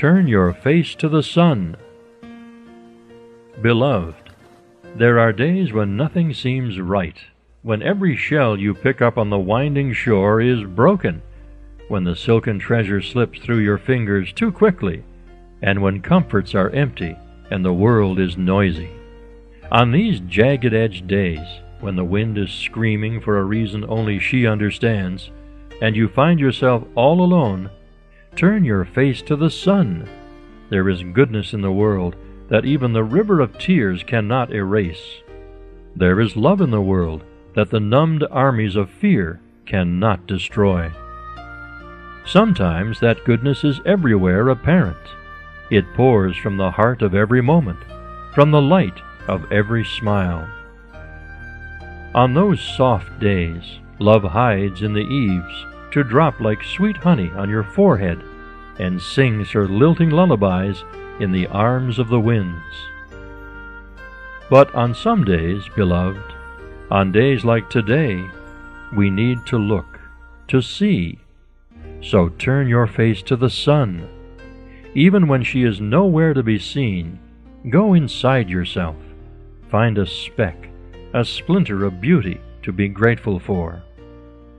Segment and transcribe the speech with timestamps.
[0.00, 1.76] Turn your face to the sun.
[3.60, 4.30] Beloved,
[4.96, 7.18] there are days when nothing seems right,
[7.60, 11.20] when every shell you pick up on the winding shore is broken,
[11.88, 15.04] when the silken treasure slips through your fingers too quickly,
[15.60, 17.14] and when comforts are empty
[17.50, 18.88] and the world is noisy.
[19.70, 21.46] On these jagged edged days,
[21.80, 25.30] when the wind is screaming for a reason only she understands,
[25.82, 27.68] and you find yourself all alone,
[28.36, 30.08] turn your face to the sun.
[30.70, 32.16] There is goodness in the world
[32.48, 35.22] that even the river of tears cannot erase.
[35.96, 37.24] There is love in the world
[37.54, 40.90] that the numbed armies of fear cannot destroy.
[42.26, 44.96] Sometimes that goodness is everywhere apparent.
[45.70, 47.78] It pours from the heart of every moment,
[48.34, 50.48] from the light of every smile.
[52.14, 57.48] On those soft days, love hides in the eaves to drop like sweet honey on
[57.48, 58.22] your forehead
[58.78, 60.84] and sings her lilting lullabies
[61.20, 62.64] in the arms of the winds.
[64.48, 66.34] But on some days, beloved,
[66.90, 68.24] on days like today,
[68.96, 70.00] we need to look,
[70.48, 71.18] to see.
[72.02, 74.08] So turn your face to the sun.
[74.94, 77.18] Even when she is nowhere to be seen,
[77.68, 78.96] go inside yourself.
[79.70, 80.68] Find a speck,
[81.14, 83.82] a splinter of beauty to be grateful for.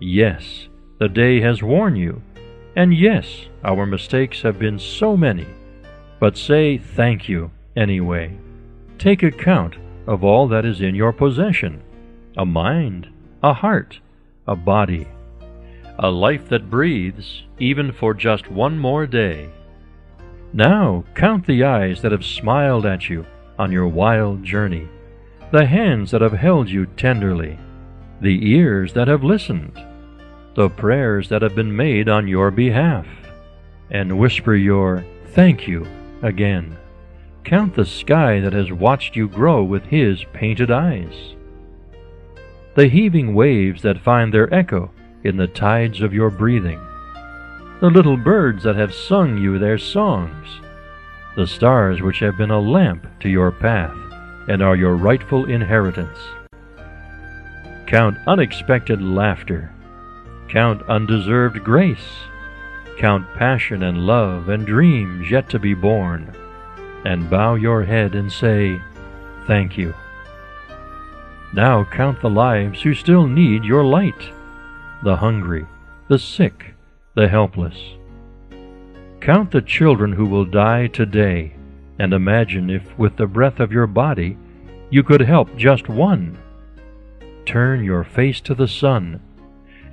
[0.00, 2.22] Yes, the day has worn you,
[2.76, 5.46] and yes, our mistakes have been so many.
[6.20, 8.36] But say thank you anyway.
[8.98, 11.82] Take account of all that is in your possession
[12.36, 13.08] a mind,
[13.42, 14.00] a heart,
[14.48, 15.06] a body,
[15.98, 19.48] a life that breathes even for just one more day.
[20.52, 23.24] Now count the eyes that have smiled at you
[23.58, 24.88] on your wild journey,
[25.52, 27.58] the hands that have held you tenderly,
[28.20, 29.78] the ears that have listened,
[30.54, 33.06] the prayers that have been made on your behalf,
[33.90, 35.86] and whisper your thank you
[36.22, 36.76] again.
[37.44, 41.34] Count the sky that has watched you grow with his painted eyes.
[42.74, 44.90] The heaving waves that find their echo
[45.24, 46.80] in the tides of your breathing.
[47.80, 50.46] The little birds that have sung you their songs.
[51.36, 53.96] The stars which have been a lamp to your path
[54.48, 56.18] and are your rightful inheritance.
[57.86, 59.73] Count unexpected laughter.
[60.54, 62.24] Count undeserved grace
[62.96, 66.32] Count passion and love and dreams yet to be born,
[67.04, 68.80] and bow your head and say,
[69.48, 69.92] Thank you.
[71.52, 74.30] Now count the lives who still need your light
[75.02, 75.66] the hungry,
[76.08, 76.74] the sick,
[77.14, 77.76] the helpless.
[79.20, 81.56] Count the children who will die today,
[81.98, 84.38] and imagine if, with the breath of your body,
[84.88, 86.38] you could help just one.
[87.44, 89.20] Turn your face to the sun,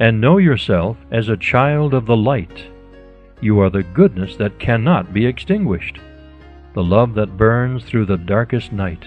[0.01, 2.66] and know yourself as a child of the light
[3.41, 5.97] you are the goodness that cannot be extinguished,
[6.75, 9.03] the love that burns through the darkest night.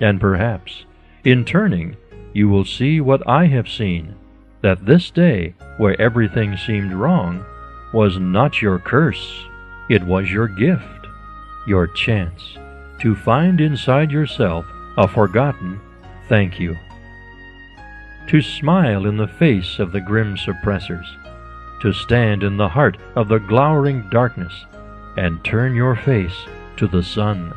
[0.00, 0.84] And perhaps,
[1.24, 1.96] in turning,
[2.34, 4.16] you will see what I have seen
[4.62, 7.44] that this day, where everything seemed wrong,
[7.94, 9.44] was not your curse,
[9.88, 11.06] it was your gift,
[11.68, 12.58] your chance
[13.00, 14.66] to find inside yourself
[14.98, 15.80] a forgotten
[16.28, 16.76] thank you.
[18.28, 21.06] To smile in the face of the grim suppressors
[21.80, 24.66] to stand in the heart of the glowering darkness
[25.16, 26.36] and turn your face
[26.76, 27.52] to the sun.